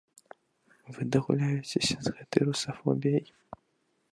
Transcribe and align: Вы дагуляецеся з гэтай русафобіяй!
Вы 0.95 1.01
дагуляецеся 1.15 1.95
з 2.07 2.15
гэтай 2.17 2.41
русафобіяй! 2.49 3.25